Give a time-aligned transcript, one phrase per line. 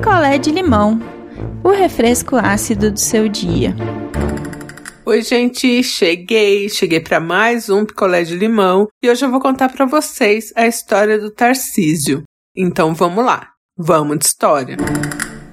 [0.00, 0.98] picolé de limão,
[1.62, 3.76] o refresco ácido do seu dia.
[5.04, 9.68] Oi, gente, cheguei, cheguei para mais um picolé de limão e hoje eu vou contar
[9.68, 12.22] para vocês a história do Tarcísio.
[12.56, 14.78] Então vamos lá, vamos de história.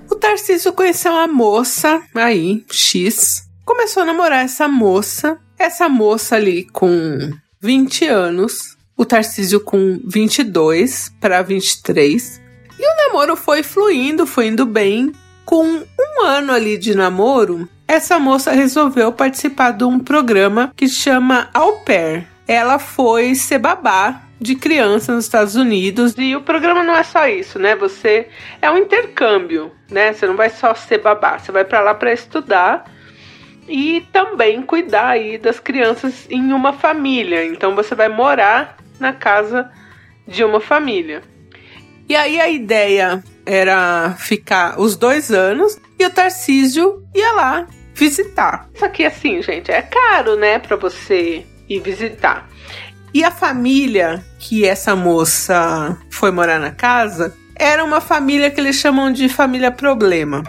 [0.10, 6.64] O Tarcísio conheceu uma moça aí, X, começou a namorar essa moça, essa moça ali
[6.64, 12.46] com 20 anos, o Tarcísio com 22 para 23.
[12.80, 15.11] E o namoro foi fluindo, foi indo bem.
[15.46, 21.50] Com um ano ali de namoro, essa moça resolveu participar de um programa que chama
[21.54, 22.28] Au Pair.
[22.46, 27.28] Ela foi ser babá de criança nos Estados Unidos e o programa não é só
[27.28, 27.75] isso, né?
[27.75, 28.28] Você
[28.61, 30.14] é um intercâmbio, né?
[30.14, 32.91] Você não vai só ser babá, você vai para lá para estudar
[33.67, 37.45] e também cuidar aí das crianças em uma família.
[37.45, 39.69] Então você vai morar na casa
[40.28, 41.22] de uma família.
[42.09, 48.69] E aí a ideia era ficar os dois anos e o Tarcísio ia lá visitar.
[48.75, 52.47] Só que assim, gente, é caro, né, para você ir visitar.
[53.13, 58.75] E a família que essa moça foi morar na casa era uma família que eles
[58.75, 60.44] chamam de família problema.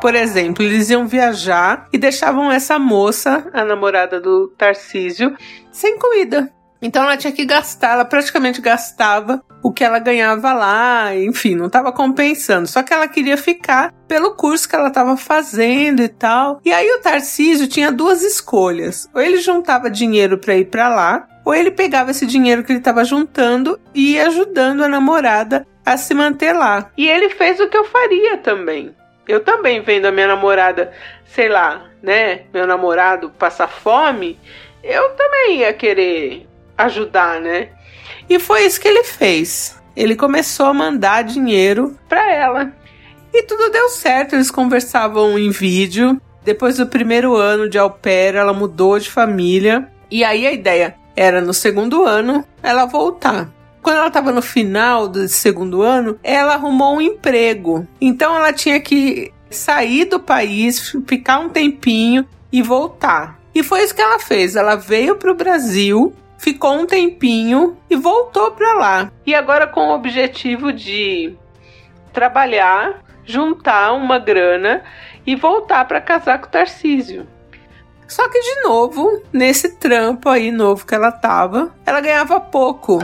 [0.00, 5.36] Por exemplo, eles iam viajar e deixavam essa moça, a namorada do Tarcísio,
[5.70, 6.50] sem comida.
[6.82, 11.66] Então ela tinha que gastar, ela praticamente gastava o que ela ganhava lá, enfim, não
[11.66, 12.66] estava compensando.
[12.66, 16.60] Só que ela queria ficar pelo curso que ela estava fazendo e tal.
[16.64, 21.28] E aí o Tarcísio tinha duas escolhas: ou ele juntava dinheiro para ir para lá,
[21.44, 25.96] ou ele pegava esse dinheiro que ele estava juntando e ia ajudando a namorada a
[25.96, 26.90] se manter lá.
[26.96, 28.94] E ele fez o que eu faria também.
[29.28, 30.92] Eu também vendo a minha namorada,
[31.24, 34.38] sei lá, né, meu namorado passar fome,
[34.82, 36.49] eu também ia querer
[36.84, 37.68] ajudar, né?
[38.28, 39.76] E foi isso que ele fez.
[39.96, 42.72] Ele começou a mandar dinheiro para ela.
[43.32, 46.20] E tudo deu certo, eles conversavam em vídeo.
[46.44, 49.88] Depois do primeiro ano de au pair, ela mudou de família.
[50.10, 53.48] E aí a ideia era no segundo ano ela voltar.
[53.82, 57.86] Quando ela estava no final do segundo ano, ela arrumou um emprego.
[58.00, 63.38] Então ela tinha que sair do país, ficar um tempinho e voltar.
[63.54, 64.54] E foi isso que ela fez.
[64.54, 69.12] Ela veio para o Brasil ficou um tempinho e voltou para lá.
[69.26, 71.36] E agora com o objetivo de
[72.14, 74.82] trabalhar, juntar uma grana
[75.26, 77.28] e voltar para casar com o Tarcísio.
[78.08, 82.98] Só que de novo, nesse trampo aí novo que ela tava, ela ganhava pouco.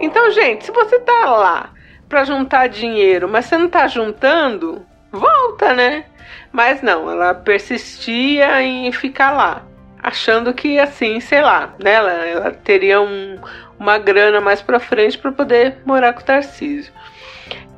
[0.00, 1.70] Então, gente, se você tá lá
[2.08, 6.04] para juntar dinheiro, mas você não tá juntando, volta, né?
[6.52, 9.65] Mas não, ela persistia em ficar lá
[10.02, 13.38] achando que assim, sei lá, né, ela, ela teria um,
[13.78, 16.92] uma grana mais pra frente para poder morar com o Tarcísio.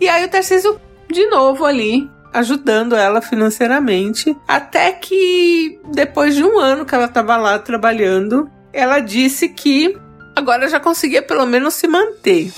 [0.00, 0.80] E aí o Tarcísio,
[1.10, 7.36] de novo ali, ajudando ela financeiramente, até que depois de um ano que ela estava
[7.36, 9.96] lá trabalhando, ela disse que
[10.36, 12.52] agora já conseguia pelo menos se manter.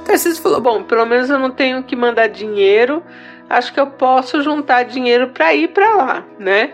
[0.00, 3.02] O Tarcísio falou: Bom, pelo menos eu não tenho que mandar dinheiro,
[3.48, 6.72] acho que eu posso juntar dinheiro para ir para lá, né?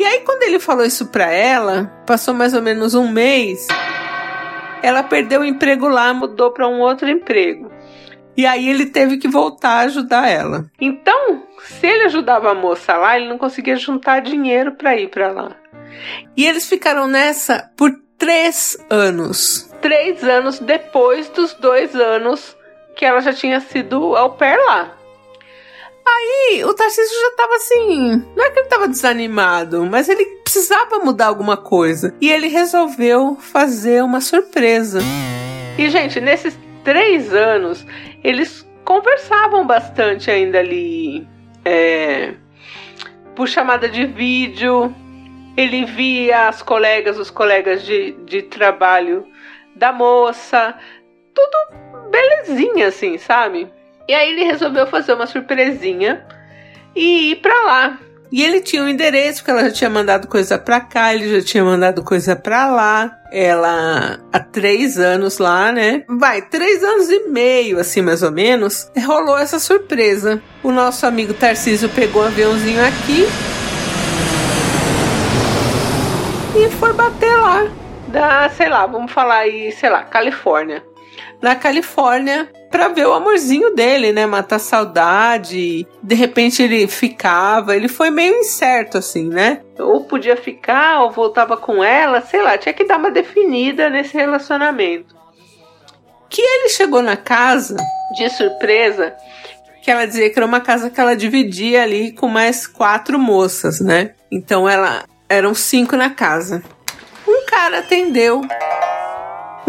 [0.00, 3.68] E aí, quando ele falou isso pra ela, passou mais ou menos um mês,
[4.82, 7.70] ela perdeu o emprego lá, mudou para um outro emprego.
[8.34, 10.64] E aí ele teve que voltar a ajudar ela.
[10.80, 15.32] Então, se ele ajudava a moça lá, ele não conseguia juntar dinheiro para ir para
[15.32, 15.54] lá.
[16.34, 19.70] E eles ficaram nessa por três anos.
[19.82, 22.56] Três anos depois dos dois anos
[22.96, 24.96] que ela já tinha sido ao pair lá.
[26.06, 28.24] Aí o Tarcísio já tava assim.
[28.36, 32.14] Não é que ele tava desanimado, mas ele precisava mudar alguma coisa.
[32.20, 35.00] E ele resolveu fazer uma surpresa.
[35.78, 37.86] E, gente, nesses três anos,
[38.22, 41.26] eles conversavam bastante ainda ali.
[41.64, 42.34] É,
[43.34, 44.94] por chamada de vídeo.
[45.56, 49.26] Ele via as colegas, os colegas de, de trabalho
[49.74, 50.78] da moça.
[51.34, 53.70] Tudo belezinha, assim, sabe?
[54.08, 56.24] E aí ele resolveu fazer uma surpresinha
[56.94, 57.98] e ir para lá.
[58.32, 61.44] E ele tinha um endereço, porque ela já tinha mandado coisa pra cá, ele já
[61.44, 63.18] tinha mandado coisa pra lá.
[63.32, 66.04] Ela há três anos lá, né?
[66.08, 70.40] Vai, três anos e meio, assim mais ou menos, rolou essa surpresa.
[70.62, 73.26] O nosso amigo Tarcísio pegou um aviãozinho aqui
[76.56, 77.66] e foi bater lá.
[78.08, 80.84] Da, sei lá, vamos falar aí, sei lá, Califórnia.
[81.40, 84.26] Na Califórnia, para ver o amorzinho dele, né?
[84.26, 85.86] Matar saudade.
[86.02, 87.74] De repente ele ficava.
[87.74, 89.60] Ele foi meio incerto, assim, né?
[89.78, 94.16] Ou podia ficar, ou voltava com ela, sei lá, tinha que dar uma definida nesse
[94.16, 95.14] relacionamento.
[96.28, 97.76] Que ele chegou na casa
[98.16, 99.14] de surpresa
[99.82, 103.80] que ela dizia que era uma casa que ela dividia ali com mais quatro moças,
[103.80, 104.12] né?
[104.30, 106.62] Então ela eram cinco na casa.
[107.26, 108.42] Um cara atendeu.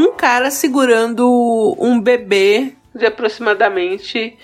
[0.01, 4.35] Um cara segurando um bebê de aproximadamente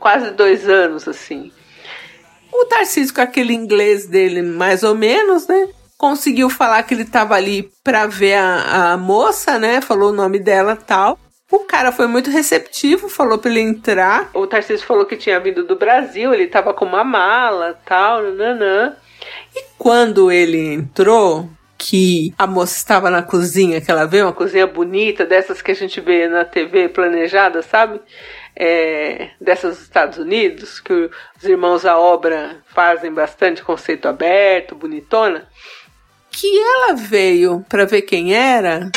[0.00, 1.52] quase dois anos, assim.
[2.52, 5.68] O Tarcísio, com aquele inglês dele, mais ou menos, né?
[5.96, 9.80] Conseguiu falar que ele tava ali pra ver a, a moça, né?
[9.80, 11.16] Falou o nome dela tal.
[11.48, 14.28] O cara foi muito receptivo, falou pra ele entrar.
[14.34, 18.96] O Tarcísio falou que tinha vindo do Brasil, ele tava com uma mala, tal, nanã.
[19.54, 21.48] E quando ele entrou,
[21.82, 25.74] que a moça estava na cozinha, que ela vê uma cozinha bonita, dessas que a
[25.74, 27.98] gente vê na TV planejada, sabe?
[28.54, 35.48] É, dessas dos Estados Unidos, que os irmãos à obra fazem bastante conceito aberto, bonitona.
[36.30, 38.90] Que ela veio para ver quem era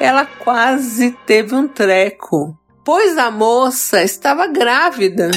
[0.00, 5.30] ela quase teve um treco, pois a moça estava grávida.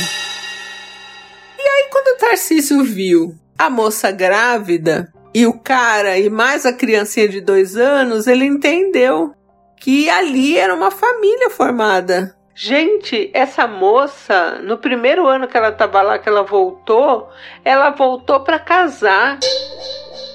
[1.60, 6.74] E aí, quando o Tarcísio viu a moça grávida e o cara e mais a
[6.74, 9.36] criancinha de dois anos, ele entendeu
[9.80, 12.36] que ali era uma família formada.
[12.56, 17.30] Gente, essa moça, no primeiro ano que ela estava lá, que ela voltou,
[17.64, 19.38] ela voltou para casar.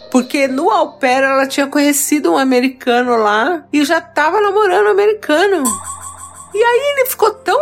[0.08, 0.68] Porque no
[1.00, 5.64] pair ela tinha conhecido um americano lá e já tava namorando um americano.
[6.54, 7.58] E aí ele ficou tão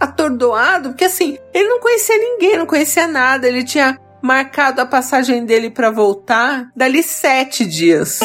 [0.00, 5.44] atordoado, porque assim, ele não conhecia ninguém, não conhecia nada, ele tinha marcado a passagem
[5.44, 8.20] dele para voltar dali sete dias.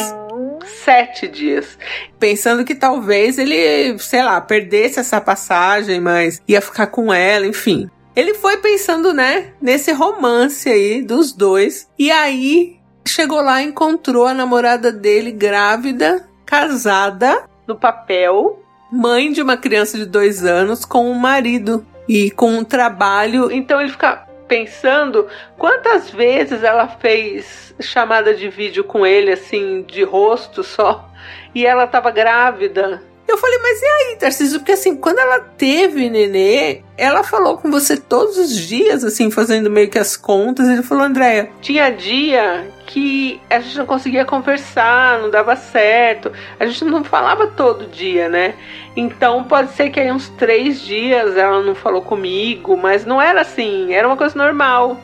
[0.84, 1.78] Sete dias.
[2.18, 7.88] Pensando que talvez ele, sei lá, perdesse essa passagem, mas ia ficar com ela, enfim.
[8.14, 11.88] Ele foi pensando, né, nesse romance aí dos dois.
[11.98, 18.60] E aí Chegou lá e encontrou a namorada dele grávida, casada, no papel,
[18.90, 23.50] mãe de uma criança de dois anos, com um marido e com um trabalho.
[23.50, 30.02] Então ele fica pensando quantas vezes ela fez chamada de vídeo com ele, assim, de
[30.02, 31.08] rosto só,
[31.54, 33.02] e ela estava grávida.
[33.26, 34.58] Eu falei, mas e aí, Tarcísio?
[34.58, 39.70] Porque assim, quando ela teve nenê, ela falou com você todos os dias, assim, fazendo
[39.70, 40.68] meio que as contas.
[40.68, 46.30] Ele falou, Andréia, tinha dia que a gente não conseguia conversar, não dava certo.
[46.60, 48.54] A gente não falava todo dia, né?
[48.94, 53.40] Então pode ser que aí uns três dias ela não falou comigo, mas não era
[53.40, 55.00] assim, era uma coisa normal.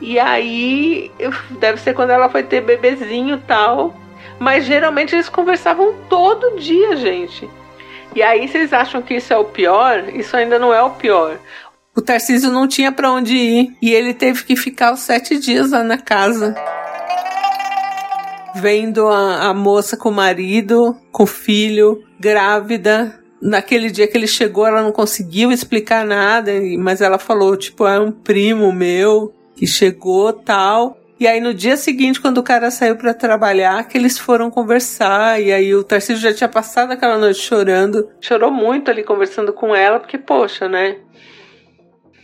[0.00, 1.10] E aí,
[1.58, 3.92] deve ser quando ela foi ter bebezinho tal.
[4.38, 7.48] Mas geralmente eles conversavam todo dia, gente.
[8.14, 10.08] E aí vocês acham que isso é o pior?
[10.14, 11.38] Isso ainda não é o pior.
[11.96, 15.72] O Tarcísio não tinha para onde ir e ele teve que ficar os sete dias
[15.72, 16.54] lá na casa.
[18.54, 23.20] Vendo a, a moça com o marido, com o filho, grávida.
[23.42, 28.00] Naquele dia que ele chegou, ela não conseguiu explicar nada, mas ela falou, tipo, é
[28.00, 30.98] um primo meu que chegou tal.
[31.18, 35.40] E aí no dia seguinte, quando o cara saiu para trabalhar, que eles foram conversar,
[35.40, 38.08] e aí o Tarcísio já tinha passado aquela noite chorando.
[38.20, 40.96] Chorou muito ali conversando com ela, porque, poxa, né?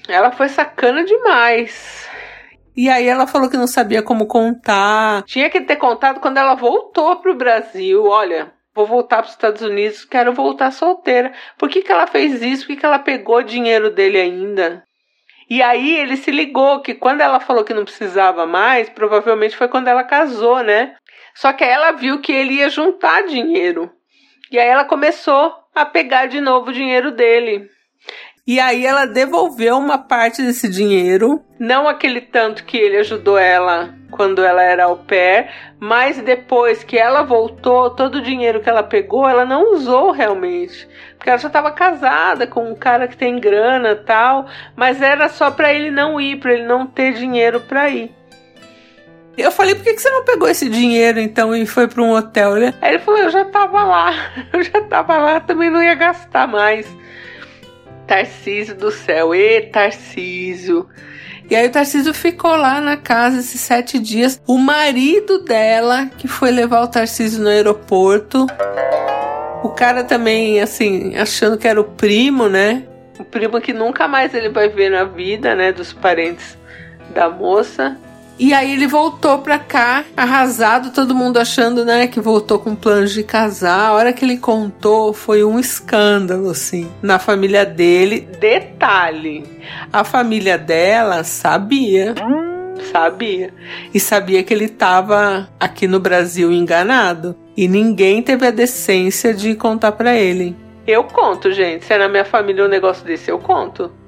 [0.08, 2.08] Ela foi sacana demais.
[2.76, 5.22] E aí ela falou que não sabia como contar.
[5.24, 8.04] Tinha que ter contado quando ela voltou pro Brasil.
[8.06, 11.32] Olha, vou voltar para os Estados Unidos, quero voltar solteira.
[11.58, 12.62] Por que, que ela fez isso?
[12.62, 14.84] Por que, que ela pegou dinheiro dele ainda?
[15.48, 19.66] E aí ele se ligou que quando ela falou que não precisava mais, provavelmente foi
[19.66, 20.94] quando ela casou, né?
[21.34, 23.90] Só que ela viu que ele ia juntar dinheiro.
[24.50, 27.68] E aí ela começou a pegar de novo o dinheiro dele.
[28.50, 33.94] E aí ela devolveu uma parte desse dinheiro, não aquele tanto que ele ajudou ela
[34.10, 38.82] quando ela era au pair, mas depois que ela voltou, todo o dinheiro que ela
[38.82, 40.88] pegou, ela não usou realmente.
[41.16, 45.52] Porque ela já estava casada com um cara que tem grana tal, mas era só
[45.52, 48.12] para ele não ir, para ele não ter dinheiro para ir.
[49.38, 52.10] Eu falei, por que, que você não pegou esse dinheiro então e foi para um
[52.10, 52.54] hotel?
[52.82, 54.12] Aí ele falou, eu já tava lá,
[54.52, 56.84] eu já tava lá, também não ia gastar mais.
[58.10, 60.88] Tarcísio do céu, e Tarcísio.
[61.48, 64.42] E aí o Tarcísio ficou lá na casa esses sete dias.
[64.48, 68.48] O marido dela, que foi levar o Tarcísio no aeroporto.
[69.62, 72.82] O cara também, assim, achando que era o primo, né?
[73.16, 75.70] O primo que nunca mais ele vai ver na vida, né?
[75.70, 76.58] Dos parentes
[77.14, 77.96] da moça.
[78.40, 83.12] E aí ele voltou pra cá, arrasado, todo mundo achando, né, que voltou com planos
[83.12, 83.88] de casar.
[83.88, 88.26] A hora que ele contou, foi um escândalo, assim, na família dele.
[88.40, 89.44] Detalhe:
[89.92, 92.14] a família dela sabia.
[92.90, 93.52] Sabia.
[93.92, 97.36] E sabia que ele estava aqui no Brasil enganado.
[97.54, 100.56] E ninguém teve a decência de contar para ele.
[100.86, 101.84] Eu conto, gente.
[101.84, 103.99] Se é na minha família um negócio desse, eu conto.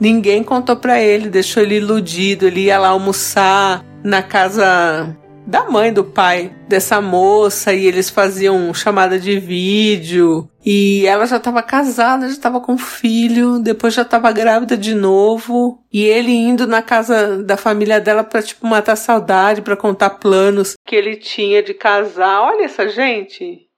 [0.00, 2.46] Ninguém contou para ele, deixou ele iludido.
[2.46, 8.72] Ele ia lá almoçar na casa da mãe do pai dessa moça e eles faziam
[8.72, 14.30] chamada de vídeo e ela já estava casada, já estava com filho, depois já estava
[14.30, 19.62] grávida de novo e ele indo na casa da família dela para tipo matar saudade,
[19.62, 22.42] para contar planos que ele tinha de casar.
[22.42, 23.68] Olha essa gente.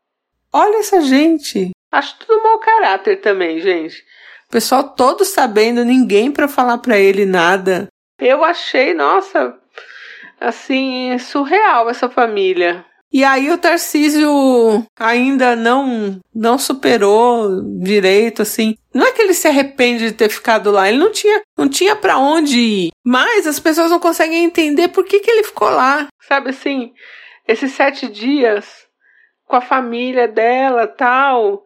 [0.52, 1.70] Olha essa gente.
[1.90, 4.04] Acho tudo mau caráter também, gente.
[4.54, 7.88] Pessoal todo sabendo, ninguém para falar para ele nada.
[8.20, 9.52] Eu achei, nossa,
[10.40, 12.86] assim, surreal essa família.
[13.12, 14.30] E aí o Tarcísio
[14.96, 18.76] ainda não não superou direito assim.
[18.94, 21.96] Não é que ele se arrepende de ter ficado lá, ele não tinha não tinha
[21.96, 22.90] para onde ir.
[23.04, 26.06] Mas as pessoas não conseguem entender por que que ele ficou lá.
[26.28, 26.92] Sabe assim,
[27.48, 28.86] esses sete dias
[29.48, 31.64] com a família dela, tal.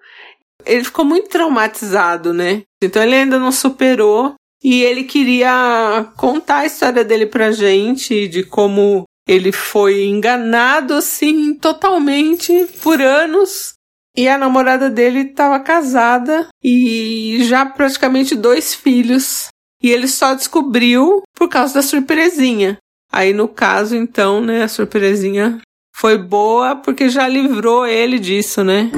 [0.66, 2.62] Ele ficou muito traumatizado, né?
[2.82, 8.42] Então ele ainda não superou e ele queria contar a história dele pra gente, de
[8.42, 13.74] como ele foi enganado assim totalmente por anos.
[14.16, 19.48] E a namorada dele estava casada e já praticamente dois filhos.
[19.80, 22.78] E ele só descobriu por causa da surpresinha.
[23.12, 25.60] Aí no caso, então, né, a surpresinha
[25.94, 28.90] foi boa porque já livrou ele disso, né?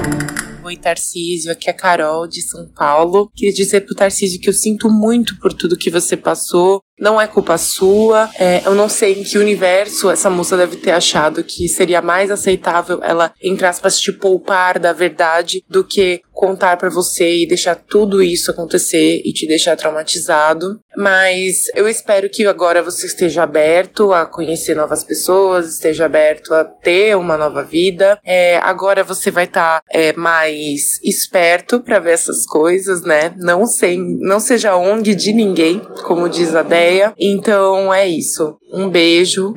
[0.62, 3.30] Oi, Tarcísio, aqui é a Carol de São Paulo.
[3.34, 7.26] Queria dizer pro Tarcísio que eu sinto muito por tudo que você passou não é
[7.26, 8.28] culpa sua.
[8.38, 12.30] É, eu não sei em que universo essa moça deve ter achado que seria mais
[12.30, 17.74] aceitável ela, entre aspas, te poupar da verdade do que contar para você e deixar
[17.74, 20.80] tudo isso acontecer e te deixar traumatizado.
[20.96, 26.64] Mas eu espero que agora você esteja aberto a conhecer novas pessoas, esteja aberto a
[26.64, 28.18] ter uma nova vida.
[28.24, 33.34] É, agora você vai estar tá, é, mais esperto para ver essas coisas, né?
[33.36, 37.14] Não, sem, não seja ONG de ninguém, como diz a Dé ideia.
[37.18, 38.56] Então é isso.
[38.72, 39.54] Um beijo.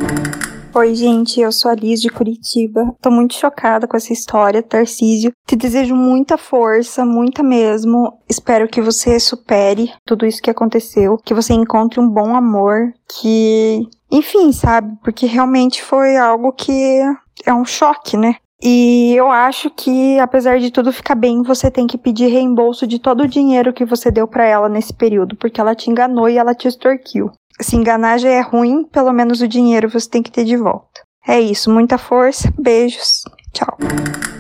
[0.75, 2.95] Oi, gente, eu sou a Liz de Curitiba.
[2.99, 5.31] Tô muito chocada com essa história, Tarcísio.
[5.45, 8.19] Te desejo muita força, muita mesmo.
[8.27, 13.83] Espero que você supere tudo isso que aconteceu, que você encontre um bom amor, que.
[14.11, 14.95] Enfim, sabe?
[15.03, 17.01] Porque realmente foi algo que
[17.45, 18.35] é um choque, né?
[18.65, 22.97] E eu acho que, apesar de tudo ficar bem, você tem que pedir reembolso de
[22.97, 26.37] todo o dinheiro que você deu para ela nesse período, porque ela te enganou e
[26.37, 27.29] ela te extorquiu.
[27.59, 31.01] Se enganar já é ruim, pelo menos o dinheiro você tem que ter de volta.
[31.27, 33.77] É isso, muita força, beijos, tchau.